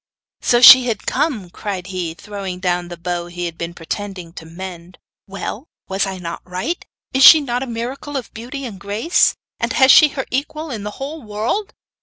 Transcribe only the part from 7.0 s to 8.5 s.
Is she not a miracle of